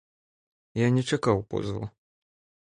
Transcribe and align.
Я 0.81 0.87
не 0.95 1.03
чакаў 1.11 1.45
позву. 1.53 1.83